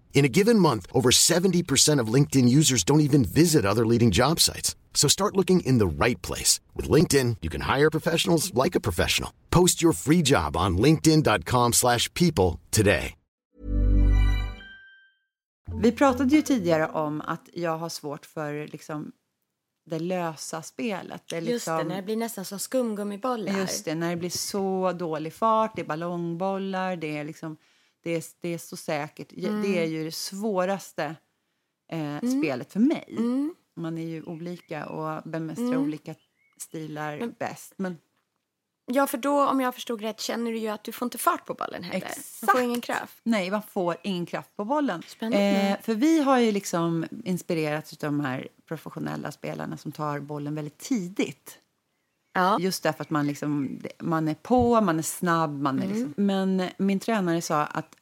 [0.13, 4.39] In a given month, over 70% of LinkedIn users don't even visit other leading job
[4.39, 4.75] sites.
[4.93, 6.59] So start looking in the right place.
[6.75, 9.29] With LinkedIn, you can hire professionals like a professional.
[9.49, 13.15] Post your free job on linkedin.com/people slash people today.
[15.73, 19.11] Vi pratade ju tidigare om att jag har svårt för liksom,
[19.85, 21.23] det lösa spelet.
[21.29, 23.57] Det är Just det, liksom, när det blir nästan som skumgummibollar.
[23.57, 27.57] Just det, när det blir så dålig fart, det är ballongbollar, det är, liksom,
[28.03, 29.29] det är, det är så säkert.
[29.63, 31.15] Det är ju det svåraste
[31.91, 33.17] eh, spelet för mig.
[33.75, 36.15] Man är ju olika och bemästrar olika
[36.57, 37.73] stilar bäst.
[37.77, 37.97] Men
[38.85, 41.45] Ja, för då om jag förstod rätt känner du ju att du får inte fart
[41.45, 42.11] på bollen heller.
[42.41, 43.19] Du får ingen kraft.
[43.23, 45.03] Nej, man får ingen kraft på bollen.
[45.21, 50.55] Eh, för vi har ju liksom inspirerats av de här professionella spelarna som tar bollen
[50.55, 51.59] väldigt tidigt.
[52.33, 52.57] Ja.
[52.59, 55.61] Just därför att man, liksom, man är på, man är snabb.
[55.61, 55.95] Man är Mm.
[55.97, 56.13] liksom.
[56.25, 57.95] Men min tränare sa att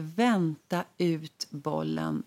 [0.00, 2.22] vänta ut bollen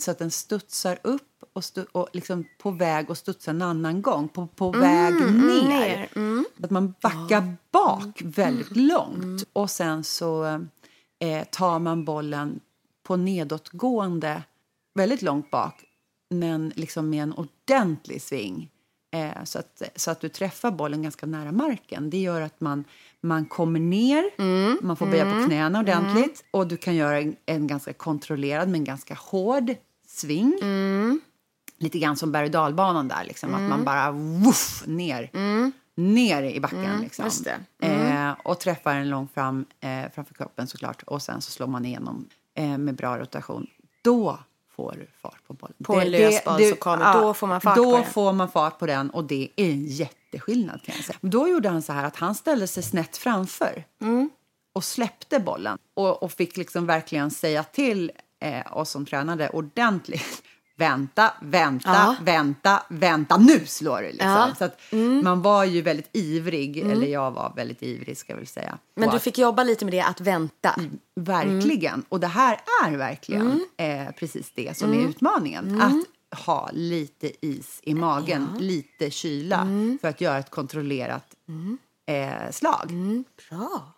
[0.00, 4.02] så att den studsar upp och, stu- och liksom på väg att studsa en annan
[4.02, 5.28] gång, på, på väg ner.
[5.28, 6.08] Mm, ner.
[6.16, 6.44] Mm.
[6.62, 10.44] Att man backar bak väldigt långt och sen så
[11.18, 12.60] eh, tar man bollen
[13.02, 14.42] på nedåtgående
[14.94, 15.84] väldigt långt bak
[16.30, 18.70] men liksom med en ordentlig sving.
[19.14, 22.10] Eh, så, att, så att du träffar bollen ganska nära marken.
[22.10, 22.84] Det gör att man,
[23.20, 24.24] man kommer ner,
[24.82, 28.84] man får böja på knäna ordentligt och du kan göra en, en ganska kontrollerad men
[28.84, 29.74] ganska hård
[30.06, 30.58] sving.
[31.78, 35.30] Lite grann som berg och dalbanan där, liksom, att man bara woof, ner.
[35.94, 36.80] Ner i backen.
[37.00, 37.24] liksom.
[37.82, 41.02] Eh, och träffar den långt fram eh, framför kroppen såklart.
[41.02, 43.66] Och sen så slår man igenom eh, med bra rotation.
[44.02, 44.38] Då
[44.76, 45.74] får du fart på bollen.
[45.84, 48.06] På en lös boll så kommer- då får man fart då på den.
[48.12, 51.18] får man fart på den och det är en jätteskillnad kan jag säga.
[51.20, 54.30] Då gjorde han så här att han ställde sig snett framför Mm.
[54.72, 60.42] och släppte bollen och, och fick liksom verkligen säga till eh, oss som tränade ordentligt.
[60.82, 62.16] Vänta, vänta, Ja.
[62.22, 64.06] vänta, vänta, nu slår du!
[64.08, 64.28] Liksom.
[64.30, 64.42] Ja.
[64.44, 64.54] Mm.
[64.56, 64.78] Så att
[65.24, 68.78] man var ju väldigt ivrig, eller jag var väldigt ivrig ska jag väl säga.
[68.94, 70.74] Men du att- fick jobba lite med det, att vänta.
[71.20, 72.04] Verkligen.
[72.08, 75.80] Och det här är verkligen eh, precis det som är utmaningen.
[75.82, 79.66] Att ha lite is i magen, lite kyla
[80.00, 81.26] för att göra ett kontrollerat
[82.06, 82.92] eh, slag.
[83.50, 83.92] Bra.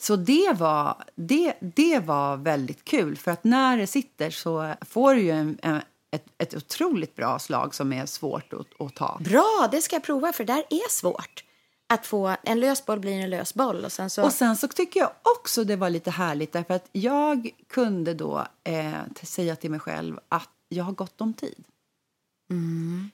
[0.00, 5.14] Så det var, det, det var väldigt kul, för att när det sitter så får
[5.14, 9.20] du ju en, en, ett, ett otroligt bra slag som är svårt att, att ta.
[9.24, 11.44] Bra, det ska jag prova för det där är svårt.
[11.88, 14.24] Att få en lös boll blir en lös boll och sen så...
[14.24, 18.46] Och sen så tycker jag också det var lite härligt därför att jag kunde då
[18.64, 18.92] eh,
[19.22, 21.64] säga till mig själv att jag har gott om tid.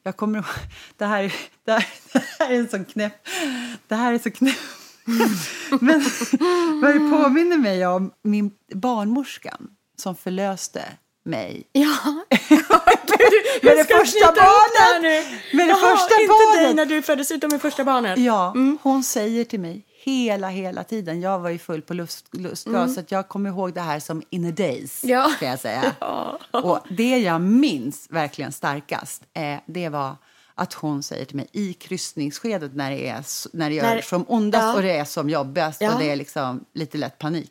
[0.02, 0.46] Jag kommer ihåg,
[0.96, 3.28] det här, det, här, det här är en sån knäpp,
[3.88, 4.56] det här är så knäpp.
[5.80, 6.04] Men
[6.82, 10.84] vad det påminner mig om min barnmorskan som förlöste
[11.24, 12.24] mig Ja,
[13.62, 15.26] med det första barnet.
[15.52, 16.62] Med det Jaha, första inte barnet.
[16.64, 18.18] dig när du föddes ut med första barnet.
[18.18, 21.20] Ja, hon säger till mig hela, hela tiden.
[21.20, 24.22] Jag var ju full på lust, lustgas så att jag kommer ihåg det här som
[24.30, 25.30] in a days, Ja.
[25.40, 25.92] kan jag säga.
[26.50, 30.16] Och det jag minns verkligen starkast, eh, det var
[30.54, 33.24] att hon säger till mig i kryssningsskedet när det, är,
[33.56, 34.74] när det När- som ondast ja.
[34.74, 35.92] och det är som jobbigast Ja.
[35.94, 37.50] och det är liksom lite lätt panik.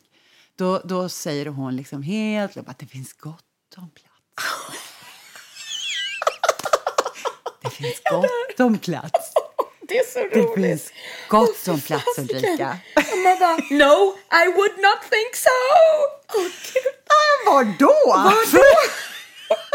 [0.56, 3.42] Då, då säger hon liksom helt att det finns gott
[3.76, 4.12] om plats.
[7.70, 9.32] Det finns gott om plats.
[9.88, 10.54] Det är så Det roligt.
[10.54, 10.92] finns
[11.28, 12.76] gott om plats, Ulrika.
[13.24, 15.48] Man bara, no, I would not think so.
[16.34, 16.92] Åh, gud.
[17.46, 17.94] Vadå?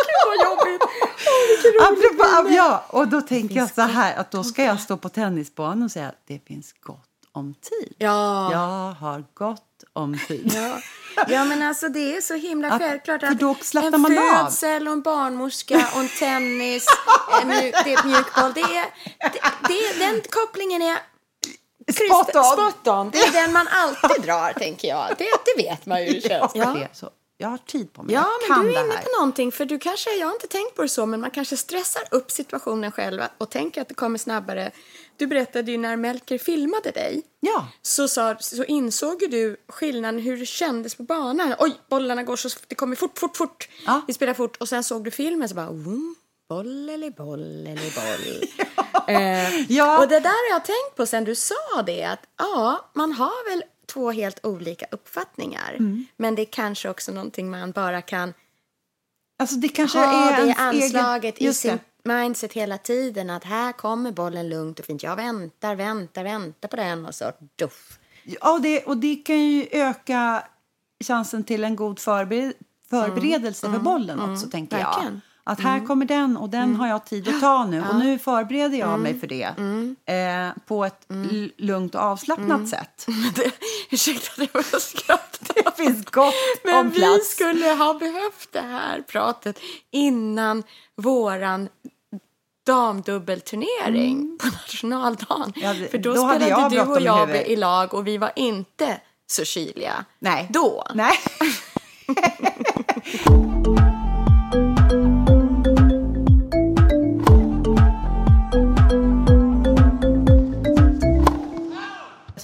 [0.08, 0.82] Gud vad jobbigt.
[1.50, 4.98] Vilken rolig Apropå, ja, och då tänker jag så här att då ska jag stå
[4.98, 7.94] på tennisbanan och säga att det finns gott om tid.
[7.98, 8.52] Ja.
[8.52, 10.52] Jag har gott om tid.
[10.56, 10.80] Ja.
[11.28, 14.88] ja, men alltså det är så himla Att- självklart att då slappnar en man födsel
[14.88, 16.86] och en barnmorska och en tennis,
[17.42, 18.52] en mjuk, det är mjukboll.
[18.54, 18.86] Det är,
[19.20, 20.98] det, det är, den kopplingen är
[21.94, 22.44] Spot on.
[22.44, 23.10] spot on.
[23.12, 25.08] Det är den man alltid drar, tänker jag.
[25.18, 26.52] Det, det vet man ju hur det känns.
[26.56, 26.66] Ja.
[26.66, 27.10] Det är så.
[27.42, 28.14] Jag har tid på mig.
[28.16, 29.52] Ja, jag men du är inne på någonting.
[29.52, 32.32] För du kanske, jag har inte tänkt på det så, men man kanske stressar upp
[32.32, 34.72] situationen själv och tänker att det kommer snabbare.
[35.18, 37.24] Du berättade ju när Melker filmade dig.
[37.40, 37.68] Ja.
[37.82, 41.56] Så, sa, så insåg du skillnaden hur det kändes på banan.
[41.60, 43.70] Oj, bollarna går så, det kommer fort, fort, fort.
[43.86, 44.02] Ja.
[44.08, 46.16] Vi spelar fort och sen såg du filmen så bara, vroom,
[46.50, 48.50] boll eller boll eller boll.
[49.08, 50.00] eh, Ja.
[50.02, 53.50] Och det där har jag tänkt på sen du sa det, att ja, man har
[53.50, 55.76] väl två helt olika uppfattningar.
[55.80, 56.06] Mm.
[56.18, 58.34] Men det är kanske också någonting man bara kan
[59.40, 61.52] Alltså det kanske ha är det anslaget egen...
[61.52, 62.14] i sin det.
[62.14, 63.30] mindset hela tiden.
[63.30, 65.04] Att här kommer bollen lugnt och fint.
[65.04, 68.00] Jag väntar, väntar, väntar på den och så duff.
[68.24, 70.44] Ja, det, och det kan ju öka
[71.04, 72.54] chansen till en god förbered,
[72.90, 74.86] förberedelse för bollen också, tänker jag.
[74.86, 75.22] verkligen.
[75.44, 78.78] Att här kommer den och den har jag tid att ta nu och nu förbereder
[78.78, 79.44] jag mig för det
[80.14, 83.06] eh, på ett l- lugnt och avslappnat sätt.
[83.36, 83.52] Det,
[83.90, 85.28] ursäkta, det var jag skrattade.
[85.66, 87.32] Det finns gott Men om vi plats.
[87.32, 89.60] skulle ha behövt det här pratet
[89.92, 90.64] innan
[90.96, 91.70] våran
[92.66, 95.54] damdubbelturnering på nationaldagen.
[95.56, 95.68] Mm.
[95.68, 99.02] Ja, det- För då, då spelade du och jag i lag och vi var inte
[99.32, 100.06] så kyliga.
[100.20, 100.48] Nej.
[100.50, 100.84] Då.
[100.94, 101.14] Nej.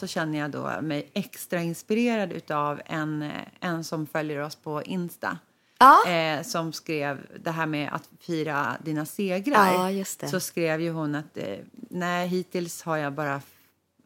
[0.07, 5.37] Så känner jag då mig extra inspirerad utav en, en som följer oss på Insta.
[5.79, 6.07] Ja.
[6.09, 9.91] Eh, som skrev det här med att fira dina segrar.
[10.19, 10.27] Det.
[10.27, 13.41] Så skrev ju hon att eh, nej, hittills har jag bara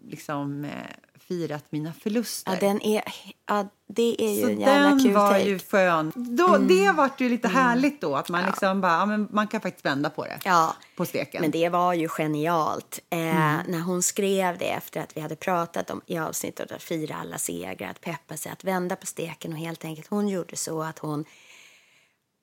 [0.08, 0.72] liksom eh,
[1.32, 2.52] firat mina förluster.
[2.52, 3.04] Ja, den är,
[3.48, 5.42] ja, det är ju Så en jävla den kul var take.
[5.42, 5.54] Mm.
[5.54, 6.12] ju skön.
[6.16, 9.62] Då, Det var ju lite härligt då, att man liksom bara, ja, men man kan
[9.62, 10.40] faktiskt vända på det.
[10.46, 11.42] Ja, På steken.
[11.42, 13.00] men det var ju genialt.
[13.10, 13.60] Eh, Mm.
[13.68, 17.38] När hon skrev det efter att vi hade pratat om i avsnittet att fira alla
[17.38, 21.00] segrar, att peppa sig, att vända på steken och helt enkelt hon gjorde så att
[21.00, 21.26] hon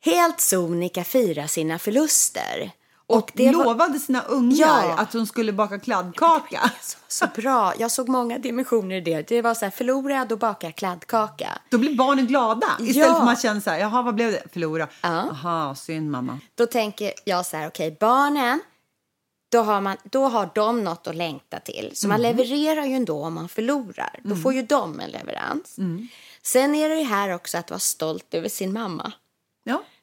[0.05, 2.71] helt sonika fira sina förluster.
[3.09, 4.95] Och det var- lovade sina ungar Ja.
[4.99, 6.71] att hon skulle baka kladdkaka.
[6.83, 7.73] så, så bra.
[7.79, 9.29] Jag såg många dimensioner i det.
[9.29, 11.59] Det var så här, förlorar jag då bakar jag kladdkaka.
[11.71, 12.67] Då blir barnen glada.
[12.81, 13.05] Istället Ja.
[13.13, 14.43] för att man känner så här, jaha vad blev det?
[14.53, 14.89] Förlora.
[15.03, 15.27] Ja.
[15.43, 16.39] Jaha, synd mamma.
[16.55, 18.61] Då tänker jag så här, okej, barnen,
[19.53, 21.91] då har, man, då har de något att längta till.
[21.95, 24.21] Så man levererar ju ändå om man förlorar.
[24.25, 25.77] Då får ju de en leverans.
[26.43, 29.13] Sen är det här också att vara stolt över sin mamma.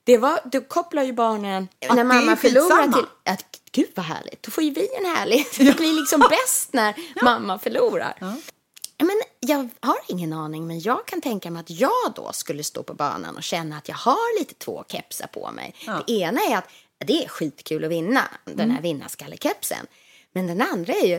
[0.06, 0.12] Ja.
[0.14, 4.06] Det var, då kopplar ju barnen, det när är mamma förlorar till att gud vad
[4.06, 8.18] härligt, då får ju vi en härlig, det blir liksom bäst när mamma förlorar.
[8.98, 12.84] Men jag har ingen aning, men jag kan tänka mig att jag då skulle stå
[12.84, 15.76] på banan och känna att jag har lite två kepsar på mig.
[16.08, 16.70] Det ena är att
[17.06, 18.72] det är skitkul att vinna, den Mm.
[18.76, 19.88] här vinnarskallekepsen.
[20.34, 21.16] Men den andra är ju,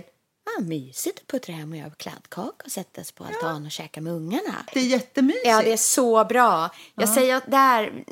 [0.58, 4.00] ah, mysigt att puttra hem och göra kladdkaka och sätta sig på altan och käka
[4.00, 4.54] med ungarna.
[4.74, 5.46] Det är jättemysigt.
[5.46, 6.70] Ja, det är så bra.
[6.94, 8.04] Jag säger att där,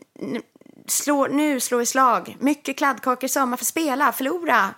[0.88, 2.36] slå, nu slår vi slag.
[2.40, 4.74] Mycket kladdkakor i sommar för spela, förlora.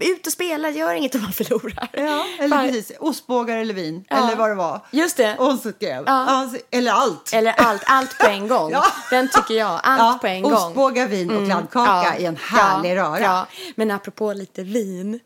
[0.00, 1.88] Ut och spela, gör inget om man förlorar.
[1.92, 2.92] Ja, eller Bara- precis.
[3.00, 4.16] Ostbågar eller vin, Ja.
[4.16, 4.80] eller vad det var.
[4.90, 5.36] Just det.
[5.38, 6.02] Och Ja.
[6.06, 6.50] ja.
[6.70, 7.30] eller allt.
[7.32, 8.70] Eller allt, allt på en gång.
[8.72, 8.84] Ja.
[9.10, 10.52] Den tycker jag, allt Ja, på en gång.
[10.52, 10.64] Mm.
[10.64, 13.16] ostbågar, vin och kladdkaka i en härlig ja, röra.
[13.16, 13.22] Mm.
[13.22, 13.46] Ja.
[13.76, 15.20] Men apropå lite vin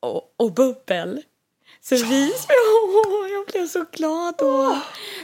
[0.00, 1.22] och, och bubbel.
[1.80, 4.78] Så vi Åh, jag blev så glad då.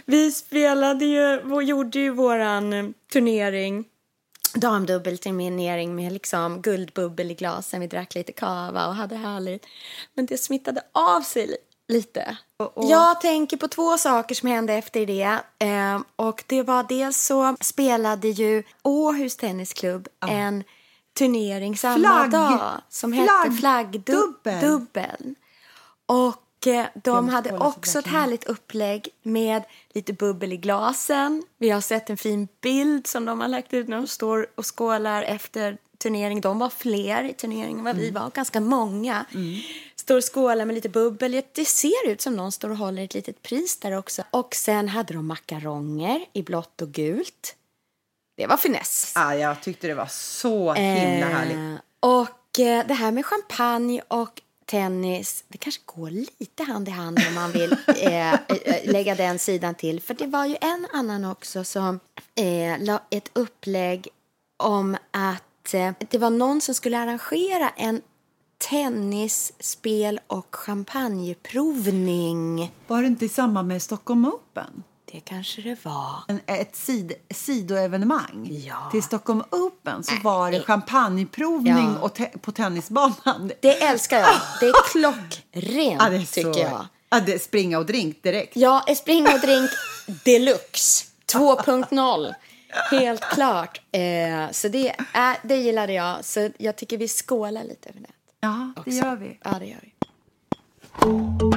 [0.04, 2.94] Vi spelade ju, gjorde ju våran
[4.52, 4.60] turnering.
[4.86, 7.80] Damdubbelturnering med liksom guldbubbel i glasen.
[7.80, 9.66] Vi drack lite kava och hade härligt.
[10.14, 11.56] Men det smittade av sig li-
[11.88, 12.36] lite.
[12.76, 15.38] Jag tänker på två saker som hände efter det.
[15.58, 20.64] Eh, och det var dels så spelade ju Åhus Tennisklubb en
[21.18, 24.32] turnering samma Flagg- dag som hette flaggdubbel.
[24.60, 25.34] Flaggdubbeln.
[26.06, 26.34] Och eh,
[27.04, 31.42] de måste hade också ett härligt upplägg med lite bubbel i glasen.
[31.58, 34.78] Vi har sett en fin bild som de har lagt ut när de står och
[34.78, 36.40] skålar efter turnering.
[36.40, 38.04] De var fler i turneringen än vad Mm.
[38.04, 39.24] vi var, ganska många.
[39.96, 41.42] Står och skålar med lite bubbel.
[41.52, 44.22] Det ser ut som någon står och håller ett litet pris där också.
[44.30, 47.54] Och sen hade de makaronger i blått och gult.
[48.36, 49.12] Det var finess.
[49.14, 51.56] Ja, jag tyckte det var så himla härligt.
[51.56, 56.90] Eh, och eh, det här med champagne och tennis, det kanske går lite hand i
[56.90, 58.38] hand om man vill eh, eh,
[58.84, 60.00] lägga den sidan till.
[60.00, 62.00] För det var ju en annan också som
[62.34, 64.08] eh, la ett upplägg
[64.56, 68.02] om att eh, det var någon som skulle arrangera en
[68.70, 72.72] tennisspel och champagneprovning.
[72.86, 74.82] Var det inte i samband med Stockholm Open?
[75.12, 76.14] Det kanske det var.
[76.28, 78.88] En, ett sid, sidoevenemang Ja.
[78.90, 81.98] till Stockholm Open så Äh, var det champagneprovning Ja.
[82.00, 83.52] och te, på tennisbanan.
[83.60, 84.30] Det älskar jag.
[84.60, 85.42] Det är klockrent,
[86.02, 86.86] Ja, det är tycker så, jag.
[87.10, 88.56] Ja, det springa och drink direkt.
[88.56, 89.70] Ja, spring och drink
[90.24, 92.34] deluxe 2.0.
[92.90, 93.80] Helt klart.
[93.92, 96.24] Eh, så det, är, det gillade jag.
[96.24, 98.08] Så jag tycker vi skålar lite över det.
[98.40, 98.90] Ja, det också.
[98.90, 99.38] gör vi.
[99.44, 101.47] Ja, det gör vi.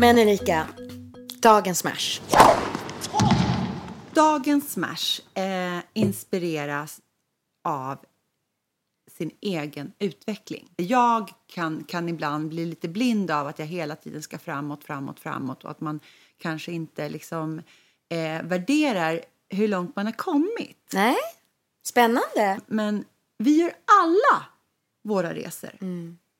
[0.00, 0.66] Men Erika,
[1.42, 2.20] dagens smash.
[4.14, 7.00] Dagens smash eh, inspireras
[7.64, 7.98] av
[9.10, 10.68] sin egen utveckling.
[10.76, 15.20] Jag kan, kan ibland bli lite blind av att jag hela tiden ska framåt, framåt,
[15.20, 16.00] framåt och att man
[16.38, 17.62] kanske inte liksom
[18.08, 20.90] eh, värderar hur långt man har kommit.
[20.92, 21.16] Nej,
[21.86, 22.60] spännande.
[22.66, 23.04] Men
[23.38, 24.46] vi gör alla
[25.04, 25.70] våra resor.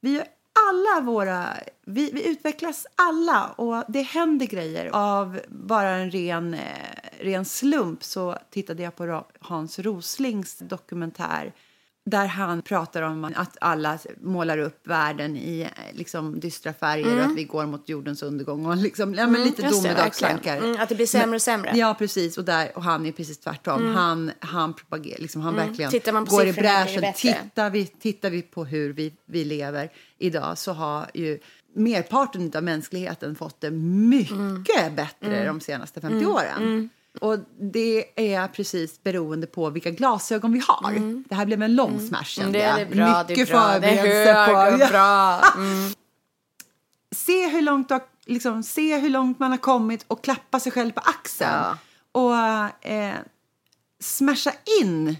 [0.00, 0.26] Vi gör
[0.68, 1.56] alla våra...
[1.84, 4.90] Vi, vi utvecklas alla och det händer grejer.
[4.92, 6.60] Av bara en ren, eh,
[7.20, 11.52] ren slump så tittade jag på Hans Roslings dokumentär
[12.10, 17.24] där han pratar om att alla målar upp världen i eh, liksom, dystra färger och
[17.24, 18.66] att vi går mot jordens undergång.
[18.66, 19.70] Och liksom, ja, men lite Mm.
[19.72, 20.52] just det, domedagstankar.
[20.52, 20.64] verkligen.
[20.74, 21.72] Mm, att det blir sämre och sämre.
[21.74, 22.38] Ja, precis.
[22.38, 23.94] Och, där, och han är precis tvärtom.
[23.94, 26.24] Han, han propagerar, liksom, han verkligen Mm.
[26.24, 27.12] På går i bräschen.
[27.16, 31.38] Tittar vi, tittar vi på hur vi, vi lever idag så har ju
[31.74, 34.94] merparten av mänskligheten fått det mycket Mm.
[34.96, 36.90] bättre de senaste 50 åren.
[37.20, 41.24] Och det är precis beroende på vilka glasögon vi har.
[41.28, 43.66] Det här blev en lång smash kände Mm, Det är bra, det är Mycket bra.
[43.68, 44.84] Det förberedelse är hög på.
[44.84, 45.40] och bra.
[45.56, 45.92] Mm.
[47.16, 50.72] Se hur långt du har, liksom, se hur långt man har kommit och klappa sig
[50.72, 51.50] själv på axeln.
[51.52, 51.78] Ja.
[52.12, 53.14] Och eh,
[54.02, 54.52] smasha
[54.82, 55.16] in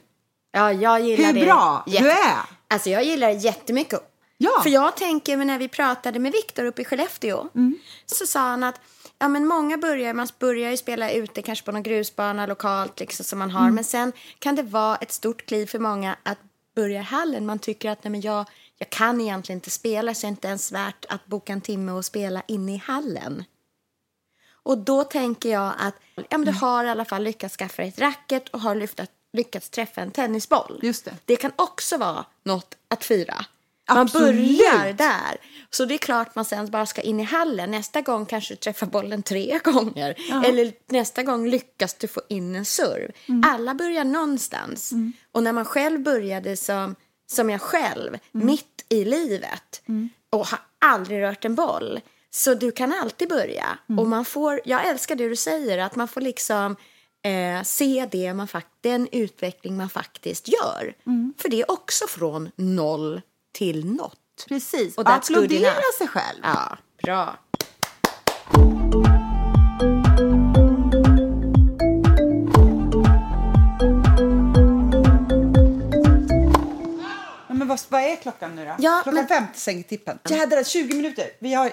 [0.53, 1.45] Ja, jag gillar hur det.
[1.47, 2.37] bra Jätte- du är.
[2.69, 4.01] Alltså jag gillar det jättemycket.
[4.39, 4.61] Ja.
[4.63, 7.79] För jag tänker, när vi pratade med Viktor uppe i Skellefteå Mm.
[8.07, 8.81] så sa han att
[9.21, 13.25] ja, men många börjar, man börjar ju spela ute kanske på någon grusbana lokalt liksom,
[13.25, 13.63] som man har.
[13.63, 13.75] Mm.
[13.75, 16.39] Men sen kan det vara ett stort kliv för många att
[16.75, 17.47] börja i hallen.
[17.47, 18.47] Man tycker att nej, men jag,
[18.79, 21.93] jag kan egentligen inte spela så det är inte ens värt att boka en timme
[21.93, 23.45] och spela inne i hallen.
[24.63, 27.99] Och då tänker jag att ja, men du har i alla fall lyckats skaffa ett
[27.99, 30.81] racket och har lyftat, lyckats träffa en tennisboll.
[30.83, 31.17] Just det.
[31.25, 33.45] Det kan också vara något att fira.
[33.95, 34.59] Man Absolut.
[34.59, 35.37] börjar där.
[35.71, 37.71] Så det är klart man sen bara ska in i hallen.
[37.71, 40.15] Nästa gång kanske du träffar bollen tre gånger.
[40.45, 43.13] Eller nästa gång lyckas du få in en serv.
[43.47, 44.93] Alla börjar någonstans.
[45.33, 46.95] Och när man själv började som,
[47.27, 49.83] som jag själv, mitt i livet
[50.31, 52.01] och har aldrig rört en boll.
[52.31, 53.79] Så du kan alltid börja.
[53.99, 56.77] Och man får, jag älskar det du säger, att man får liksom
[57.23, 58.49] eh, se det man
[58.81, 60.95] den utveckling man faktiskt gör.
[61.39, 63.21] För det är också från noll
[63.53, 64.45] till något.
[64.49, 64.99] Precis.
[64.99, 66.41] Och applådera sig själv.
[66.43, 67.39] Ja, bra.
[77.49, 78.77] Men vad, vad är klockan nu då?
[78.79, 80.19] Ja, klockan men- fem till sängtippen.
[80.29, 81.31] Jädrar, 20 minuter.
[81.39, 81.71] Vi har...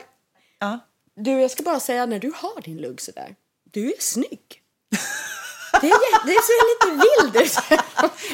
[0.60, 0.80] Ja.
[1.16, 3.36] Du, jag ska bara säga när du har din lugg sådär.
[3.72, 4.62] Du är snygg.
[5.82, 7.58] Det, är, det ser lite vild ut.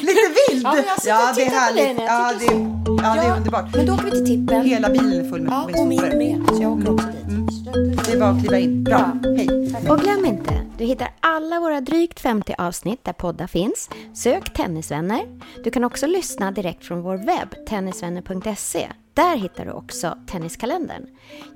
[0.02, 0.64] Lite vild!
[0.64, 2.02] Ja, ja det är härligt.
[2.02, 3.74] Ja, det, är- ja, det är underbart.
[3.76, 4.62] Men då åker vi till tippen.
[4.64, 6.42] Hela bilen är full med, Ja, och min med.
[6.56, 8.04] Så jag åker också dit.
[8.06, 8.84] Det är bara att kliva in.
[8.84, 9.10] Bra.
[9.36, 9.90] Hej.
[9.90, 13.90] Och glöm inte, du hittar alla våra drygt 50 avsnitt där poddar finns.
[14.14, 15.22] Sök Tennisvänner.
[15.64, 18.88] Du kan också lyssna direkt från vår webb, tennisvänner.se.
[19.14, 21.06] Där hittar du också Tenniskalendern.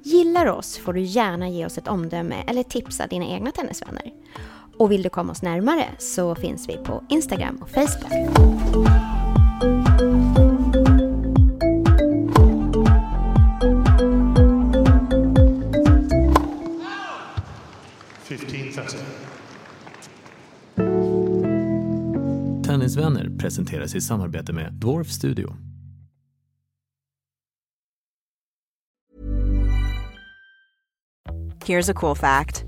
[0.05, 4.03] Gillar oss får du gärna ge oss ett omdöme eller tipsa dina egna tennisvänner.
[4.79, 8.13] Och vill du komma oss närmare så finns vi på Instagram och Facebook.
[22.67, 25.57] Tennisvänner presenteras i samarbete med Dwarf Studio.
[31.65, 32.68] Here's a cool fact